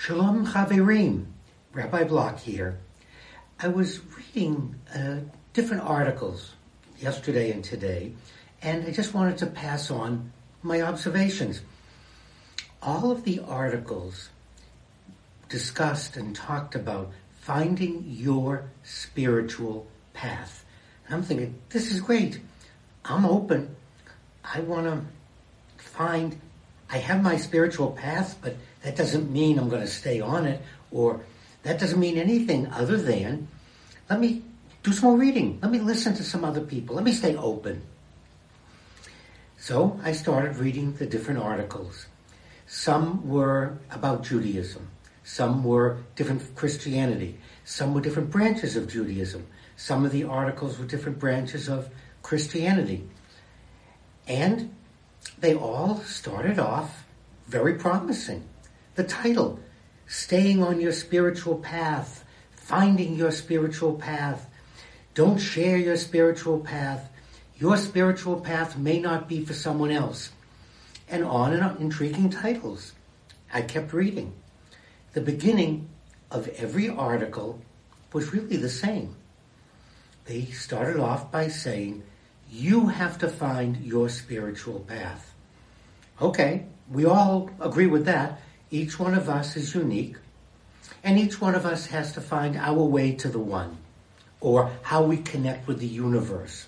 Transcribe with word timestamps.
Shalom 0.00 0.46
Chaverim, 0.46 1.26
Rabbi 1.72 2.04
Block 2.04 2.38
here. 2.38 2.78
I 3.58 3.66
was 3.66 4.00
reading 4.16 4.76
uh, 4.94 5.16
different 5.52 5.82
articles 5.82 6.54
yesterday 7.00 7.50
and 7.50 7.64
today, 7.64 8.12
and 8.62 8.86
I 8.86 8.92
just 8.92 9.12
wanted 9.12 9.38
to 9.38 9.46
pass 9.46 9.90
on 9.90 10.32
my 10.62 10.82
observations. 10.82 11.62
All 12.80 13.10
of 13.10 13.24
the 13.24 13.40
articles 13.40 14.28
discussed 15.48 16.16
and 16.16 16.34
talked 16.34 16.76
about 16.76 17.10
finding 17.40 18.04
your 18.06 18.70
spiritual 18.84 19.88
path. 20.14 20.64
And 21.06 21.16
I'm 21.16 21.22
thinking, 21.24 21.56
this 21.70 21.90
is 21.90 22.00
great. 22.00 22.38
I'm 23.04 23.26
open. 23.26 23.74
I 24.44 24.60
want 24.60 24.86
to 24.86 25.84
find, 25.84 26.40
I 26.88 26.98
have 26.98 27.20
my 27.20 27.36
spiritual 27.36 27.90
path, 27.90 28.38
but 28.40 28.54
that 28.82 28.96
doesn't 28.96 29.30
mean 29.30 29.58
I'm 29.58 29.68
going 29.68 29.82
to 29.82 29.88
stay 29.88 30.20
on 30.20 30.46
it, 30.46 30.62
or 30.90 31.20
that 31.62 31.78
doesn't 31.78 31.98
mean 31.98 32.18
anything 32.18 32.66
other 32.68 32.96
than 32.96 33.48
let 34.08 34.20
me 34.20 34.42
do 34.82 34.92
some 34.92 35.10
more 35.10 35.18
reading. 35.18 35.58
Let 35.60 35.70
me 35.70 35.80
listen 35.80 36.14
to 36.14 36.22
some 36.22 36.44
other 36.44 36.60
people. 36.60 36.94
Let 36.94 37.04
me 37.04 37.12
stay 37.12 37.36
open. 37.36 37.82
So 39.58 40.00
I 40.02 40.12
started 40.12 40.56
reading 40.56 40.94
the 40.94 41.06
different 41.06 41.40
articles. 41.40 42.06
Some 42.66 43.28
were 43.28 43.78
about 43.90 44.22
Judaism. 44.22 44.88
Some 45.24 45.62
were 45.62 45.98
different 46.16 46.54
Christianity. 46.54 47.38
Some 47.64 47.92
were 47.92 48.00
different 48.00 48.30
branches 48.30 48.76
of 48.76 48.88
Judaism. 48.88 49.46
Some 49.76 50.06
of 50.06 50.12
the 50.12 50.24
articles 50.24 50.78
were 50.78 50.86
different 50.86 51.18
branches 51.18 51.68
of 51.68 51.90
Christianity. 52.22 53.06
And 54.26 54.74
they 55.38 55.54
all 55.54 55.96
started 56.00 56.58
off 56.58 57.04
very 57.46 57.74
promising. 57.74 58.44
The 58.98 59.04
title, 59.04 59.60
Staying 60.08 60.60
on 60.60 60.80
Your 60.80 60.90
Spiritual 60.90 61.58
Path, 61.58 62.24
Finding 62.50 63.14
Your 63.14 63.30
Spiritual 63.30 63.94
Path, 63.94 64.50
Don't 65.14 65.38
Share 65.38 65.76
Your 65.76 65.96
Spiritual 65.96 66.58
Path, 66.58 67.08
Your 67.60 67.76
Spiritual 67.76 68.40
Path 68.40 68.76
May 68.76 68.98
Not 68.98 69.28
Be 69.28 69.44
for 69.44 69.52
Someone 69.52 69.92
Else, 69.92 70.32
and 71.08 71.22
on 71.22 71.52
and 71.52 71.62
on, 71.62 71.76
intriguing 71.76 72.28
titles. 72.28 72.92
I 73.54 73.62
kept 73.62 73.92
reading. 73.92 74.32
The 75.12 75.20
beginning 75.20 75.88
of 76.32 76.48
every 76.48 76.88
article 76.88 77.62
was 78.12 78.32
really 78.32 78.56
the 78.56 78.68
same. 78.68 79.14
They 80.24 80.46
started 80.46 80.98
off 80.98 81.30
by 81.30 81.46
saying, 81.46 82.02
you 82.50 82.88
have 82.88 83.16
to 83.18 83.28
find 83.28 83.76
your 83.76 84.08
spiritual 84.08 84.80
path. 84.80 85.32
Okay, 86.20 86.64
we 86.90 87.04
all 87.04 87.48
agree 87.60 87.86
with 87.86 88.06
that. 88.06 88.40
Each 88.70 88.98
one 88.98 89.14
of 89.14 89.28
us 89.28 89.56
is 89.56 89.74
unique, 89.74 90.16
and 91.02 91.18
each 91.18 91.40
one 91.40 91.54
of 91.54 91.64
us 91.64 91.86
has 91.86 92.12
to 92.12 92.20
find 92.20 92.56
our 92.56 92.82
way 92.82 93.12
to 93.12 93.28
the 93.28 93.38
one, 93.38 93.78
or 94.40 94.70
how 94.82 95.02
we 95.02 95.16
connect 95.16 95.66
with 95.66 95.78
the 95.78 95.86
universe. 95.86 96.66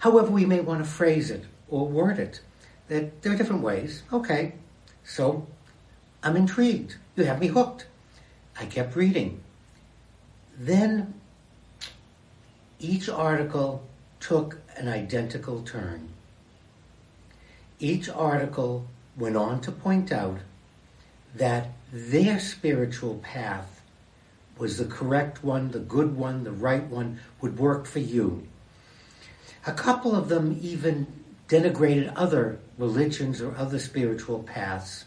However, 0.00 0.30
we 0.30 0.44
may 0.44 0.60
want 0.60 0.84
to 0.84 0.90
phrase 0.90 1.30
it 1.30 1.44
or 1.68 1.88
word 1.88 2.18
it. 2.18 2.40
That 2.88 3.22
there 3.22 3.32
are 3.32 3.36
different 3.36 3.62
ways. 3.62 4.02
Okay, 4.12 4.52
so 5.04 5.46
I'm 6.22 6.36
intrigued. 6.36 6.96
You 7.16 7.24
have 7.24 7.40
me 7.40 7.46
hooked. 7.46 7.86
I 8.60 8.66
kept 8.66 8.94
reading. 8.94 9.42
Then 10.58 11.14
each 12.78 13.08
article 13.08 13.86
took 14.20 14.58
an 14.76 14.88
identical 14.88 15.62
turn. 15.62 16.10
Each 17.78 18.10
article 18.10 18.86
went 19.16 19.36
on 19.36 19.62
to 19.62 19.72
point 19.72 20.12
out 20.12 20.40
that 21.34 21.70
their 21.92 22.38
spiritual 22.38 23.16
path 23.16 23.82
was 24.58 24.78
the 24.78 24.84
correct 24.84 25.42
one, 25.42 25.70
the 25.72 25.80
good 25.80 26.16
one, 26.16 26.44
the 26.44 26.52
right 26.52 26.84
one, 26.84 27.18
would 27.40 27.58
work 27.58 27.86
for 27.86 27.98
you. 27.98 28.46
A 29.66 29.72
couple 29.72 30.14
of 30.14 30.28
them 30.28 30.58
even 30.60 31.06
denigrated 31.48 32.12
other 32.14 32.58
religions 32.78 33.40
or 33.40 33.56
other 33.56 33.78
spiritual 33.78 34.42
paths. 34.42 35.04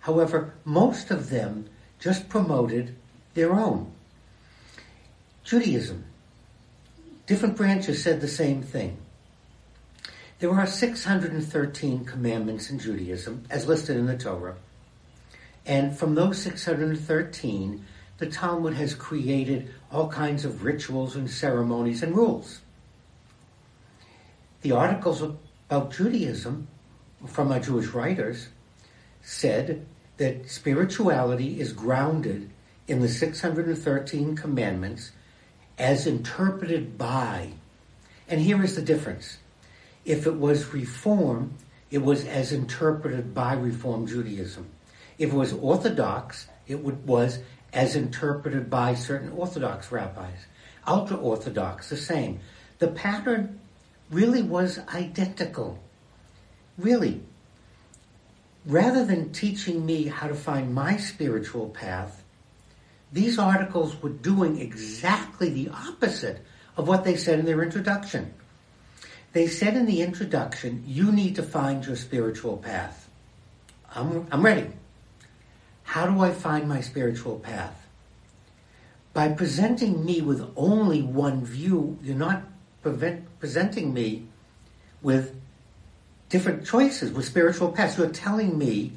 However, 0.00 0.54
most 0.64 1.10
of 1.10 1.30
them 1.30 1.66
just 1.98 2.28
promoted 2.28 2.94
their 3.32 3.54
own. 3.54 3.90
Judaism, 5.44 6.04
different 7.26 7.56
branches 7.56 8.02
said 8.02 8.20
the 8.20 8.28
same 8.28 8.62
thing. 8.62 8.98
There 10.40 10.52
are 10.52 10.66
613 10.66 12.04
commandments 12.04 12.70
in 12.70 12.78
Judaism, 12.78 13.44
as 13.48 13.66
listed 13.66 13.96
in 13.96 14.06
the 14.06 14.18
Torah. 14.18 14.56
And 15.66 15.96
from 15.96 16.14
those 16.14 16.40
613, 16.42 17.84
the 18.18 18.26
Talmud 18.26 18.74
has 18.74 18.94
created 18.94 19.70
all 19.90 20.08
kinds 20.08 20.44
of 20.44 20.62
rituals 20.62 21.16
and 21.16 21.28
ceremonies 21.28 22.02
and 22.02 22.14
rules. 22.14 22.60
The 24.60 24.72
articles 24.72 25.22
about 25.22 25.92
Judaism 25.92 26.68
from 27.26 27.50
our 27.50 27.60
Jewish 27.60 27.88
writers 27.88 28.48
said 29.22 29.86
that 30.18 30.48
spirituality 30.48 31.60
is 31.60 31.72
grounded 31.72 32.50
in 32.86 33.00
the 33.00 33.08
613 33.08 34.36
commandments 34.36 35.12
as 35.78 36.06
interpreted 36.06 36.96
by. 36.96 37.50
And 38.28 38.40
here 38.40 38.62
is 38.62 38.76
the 38.76 38.82
difference. 38.82 39.38
If 40.04 40.26
it 40.26 40.36
was 40.36 40.72
Reform, 40.72 41.54
it 41.90 41.98
was 41.98 42.24
as 42.26 42.52
interpreted 42.52 43.34
by 43.34 43.54
Reform 43.54 44.06
Judaism. 44.06 44.66
If 45.18 45.32
it 45.32 45.36
was 45.36 45.52
Orthodox, 45.52 46.48
it 46.66 46.80
was 46.82 47.38
as 47.72 47.96
interpreted 47.96 48.70
by 48.70 48.94
certain 48.94 49.32
Orthodox 49.32 49.90
rabbis. 49.92 50.46
Ultra 50.86 51.16
Orthodox, 51.16 51.90
the 51.90 51.96
same. 51.96 52.40
The 52.78 52.88
pattern 52.88 53.60
really 54.10 54.42
was 54.42 54.78
identical. 54.94 55.78
Really. 56.78 57.22
Rather 58.66 59.04
than 59.04 59.32
teaching 59.32 59.84
me 59.84 60.06
how 60.06 60.28
to 60.28 60.34
find 60.34 60.74
my 60.74 60.96
spiritual 60.96 61.68
path, 61.68 62.22
these 63.12 63.38
articles 63.38 64.00
were 64.02 64.10
doing 64.10 64.60
exactly 64.60 65.50
the 65.50 65.68
opposite 65.68 66.44
of 66.76 66.88
what 66.88 67.04
they 67.04 67.16
said 67.16 67.38
in 67.38 67.44
their 67.44 67.62
introduction. 67.62 68.34
They 69.32 69.46
said 69.46 69.76
in 69.76 69.86
the 69.86 70.02
introduction, 70.02 70.84
you 70.86 71.12
need 71.12 71.36
to 71.36 71.42
find 71.42 71.84
your 71.84 71.96
spiritual 71.96 72.56
path. 72.56 73.08
I'm, 73.94 74.26
I'm 74.32 74.42
ready. 74.42 74.68
How 75.94 76.06
do 76.06 76.18
I 76.22 76.32
find 76.32 76.68
my 76.68 76.80
spiritual 76.80 77.38
path? 77.38 77.86
By 79.12 79.28
presenting 79.28 80.04
me 80.04 80.22
with 80.22 80.44
only 80.56 81.02
one 81.02 81.44
view, 81.44 82.00
you're 82.02 82.16
not 82.16 82.42
prevent, 82.82 83.38
presenting 83.38 83.94
me 83.94 84.26
with 85.02 85.40
different 86.30 86.66
choices, 86.66 87.12
with 87.12 87.24
spiritual 87.24 87.70
paths. 87.70 87.96
You're 87.96 88.08
telling 88.08 88.58
me 88.58 88.94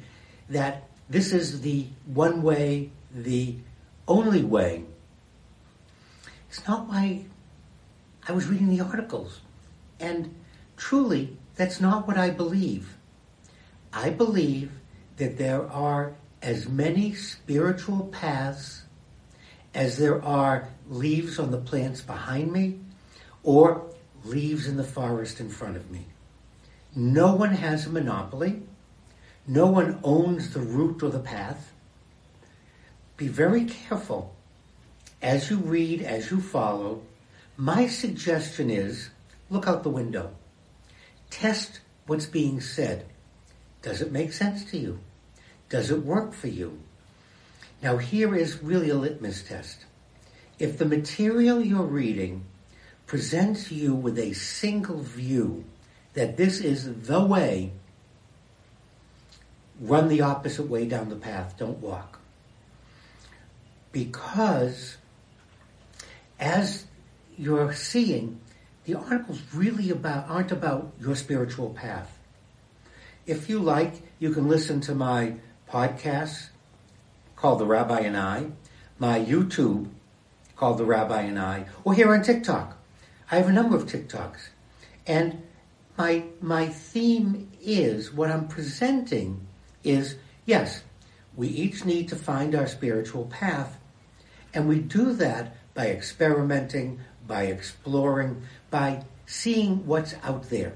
that 0.48 0.88
this 1.08 1.32
is 1.32 1.60
the 1.60 1.86
one 2.06 2.42
way, 2.42 2.90
the 3.14 3.54
only 4.08 4.42
way. 4.42 4.82
It's 6.48 6.66
not 6.66 6.88
why 6.88 7.26
I 8.26 8.32
was 8.32 8.48
reading 8.48 8.70
the 8.70 8.80
articles. 8.80 9.38
And 10.00 10.34
truly, 10.76 11.36
that's 11.54 11.80
not 11.80 12.08
what 12.08 12.18
I 12.18 12.30
believe. 12.30 12.96
I 13.92 14.10
believe 14.10 14.72
that 15.18 15.38
there 15.38 15.64
are 15.70 16.16
as 16.42 16.68
many 16.68 17.14
spiritual 17.14 18.06
paths 18.06 18.82
as 19.74 19.98
there 19.98 20.22
are 20.24 20.68
leaves 20.88 21.38
on 21.38 21.50
the 21.50 21.58
plants 21.58 22.00
behind 22.00 22.52
me 22.52 22.78
or 23.42 23.84
leaves 24.24 24.66
in 24.66 24.76
the 24.76 24.84
forest 24.84 25.40
in 25.40 25.48
front 25.48 25.76
of 25.76 25.90
me. 25.90 26.06
No 26.94 27.34
one 27.34 27.54
has 27.54 27.86
a 27.86 27.90
monopoly. 27.90 28.62
No 29.46 29.66
one 29.66 29.98
owns 30.02 30.52
the 30.52 30.60
route 30.60 31.02
or 31.02 31.10
the 31.10 31.18
path 31.18 31.72
be 33.18 33.28
very 33.28 33.64
careful 33.64 34.34
as 35.20 35.50
you 35.50 35.56
read, 35.56 36.00
as 36.00 36.30
you 36.30 36.40
follow. 36.40 37.02
My 37.56 37.88
suggestion 37.88 38.70
is 38.70 39.10
look 39.50 39.66
out 39.66 39.82
the 39.82 39.90
window. 39.90 40.30
Test 41.28 41.80
what's 42.06 42.26
being 42.26 42.60
said. 42.60 43.04
Does 43.82 44.00
it 44.00 44.12
make 44.12 44.32
sense 44.32 44.64
to 44.70 44.78
you? 44.78 45.00
Does 45.68 45.90
it 45.90 46.04
work 46.04 46.32
for 46.32 46.48
you? 46.48 46.78
Now, 47.82 47.98
here 47.98 48.34
is 48.34 48.62
really 48.62 48.90
a 48.90 48.94
litmus 48.94 49.42
test. 49.42 49.84
If 50.58 50.78
the 50.78 50.84
material 50.84 51.60
you're 51.60 51.82
reading 51.82 52.44
presents 53.06 53.70
you 53.70 53.94
with 53.94 54.18
a 54.18 54.32
single 54.32 55.02
view 55.02 55.64
that 56.14 56.36
this 56.36 56.60
is 56.60 57.06
the 57.06 57.24
way, 57.24 57.72
run 59.80 60.08
the 60.08 60.22
opposite 60.22 60.68
way 60.68 60.86
down 60.86 61.08
the 61.08 61.16
path. 61.16 61.54
Don't 61.58 61.78
walk 61.78 62.18
because 63.92 64.96
as 66.38 66.86
you're 67.36 67.72
seeing, 67.72 68.40
the 68.84 68.94
articles 68.94 69.42
really 69.52 69.90
about 69.90 70.28
aren't 70.28 70.52
about 70.52 70.92
your 71.00 71.14
spiritual 71.16 71.70
path. 71.70 72.16
If 73.26 73.48
you 73.48 73.58
like, 73.58 73.94
you 74.18 74.32
can 74.32 74.48
listen 74.48 74.80
to 74.82 74.94
my 74.94 75.34
podcasts 75.70 76.48
called 77.36 77.60
The 77.60 77.66
Rabbi 77.66 78.00
and 78.00 78.16
I, 78.16 78.46
my 78.98 79.20
YouTube 79.20 79.88
called 80.56 80.78
The 80.78 80.84
Rabbi 80.84 81.22
and 81.22 81.38
I, 81.38 81.66
or 81.84 81.94
here 81.94 82.12
on 82.12 82.22
TikTok. 82.22 82.76
I 83.30 83.36
have 83.36 83.48
a 83.48 83.52
number 83.52 83.76
of 83.76 83.86
TikToks. 83.86 84.48
And 85.06 85.42
my, 85.96 86.24
my 86.40 86.66
theme 86.66 87.50
is 87.60 88.12
what 88.12 88.30
I'm 88.30 88.48
presenting 88.48 89.46
is 89.84 90.16
yes, 90.46 90.82
we 91.36 91.48
each 91.48 91.84
need 91.84 92.08
to 92.08 92.16
find 92.16 92.54
our 92.54 92.66
spiritual 92.66 93.26
path. 93.26 93.78
And 94.52 94.68
we 94.68 94.80
do 94.80 95.12
that 95.12 95.56
by 95.74 95.88
experimenting, 95.88 97.00
by 97.26 97.44
exploring, 97.44 98.42
by 98.70 99.04
seeing 99.26 99.86
what's 99.86 100.14
out 100.24 100.50
there. 100.50 100.72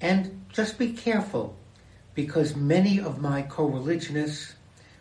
And 0.00 0.44
just 0.52 0.78
be 0.78 0.92
careful 0.92 1.56
because 2.14 2.54
many 2.54 3.00
of 3.00 3.20
my 3.20 3.42
co 3.42 3.64
religionists, 3.66 4.54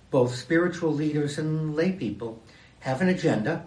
both 0.09 0.35
spiritual 0.35 0.93
leaders 0.93 1.37
and 1.37 1.75
lay 1.75 1.91
people, 1.91 2.41
have 2.81 3.01
an 3.01 3.09
agenda 3.09 3.65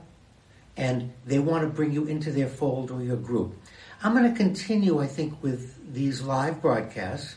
and 0.76 1.12
they 1.25 1.38
want 1.38 1.62
to 1.62 1.69
bring 1.69 1.93
you 1.93 2.05
into 2.05 2.32
their 2.32 2.49
fold 2.49 2.91
or 2.91 3.02
your 3.02 3.17
group. 3.17 3.55
I'm 4.02 4.12
going 4.12 4.31
to 4.31 4.37
continue, 4.37 5.00
I 5.00 5.06
think, 5.06 5.41
with 5.43 5.94
these 5.94 6.23
live 6.23 6.61
broadcasts 6.61 7.37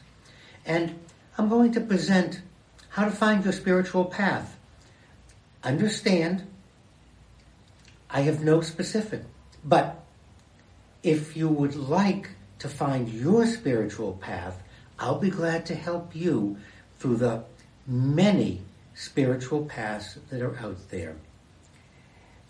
and 0.66 1.00
I'm 1.38 1.50
going 1.50 1.72
to 1.74 1.82
present 1.82 2.42
how 2.90 3.06
to 3.06 3.12
find 3.12 3.44
your 3.44 3.54
spiritual 3.54 4.06
path. 4.06 4.58
Understand, 5.64 6.48
I 8.10 8.22
have 8.22 8.44
no 8.44 8.62
specific, 8.62 9.24
but 9.64 10.04
if 11.04 11.38
you 11.38 11.48
would 11.48 11.76
like 11.76 12.32
to 12.60 12.68
find 12.68 13.08
your 13.08 13.46
spiritual 13.46 14.14
path, 14.14 14.62
I'll 15.00 15.20
be 15.20 15.30
glad 15.30 15.66
to 15.68 15.76
help 15.76 16.16
you 16.16 16.58
through 17.00 17.18
the 17.18 17.44
many 17.86 18.62
spiritual 18.96 19.66
paths 19.66 20.18
that 20.30 20.42
are 20.42 20.58
out 20.58 20.90
there. 20.90 21.16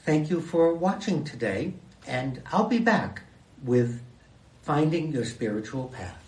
Thank 0.06 0.30
you 0.30 0.40
for 0.40 0.74
watching 0.74 1.24
today, 1.26 1.74
and 2.08 2.42
I'll 2.52 2.70
be 2.70 2.80
back 2.80 3.24
with 3.62 4.02
finding 4.62 5.12
your 5.12 5.26
spiritual 5.26 5.90
path. 5.90 6.27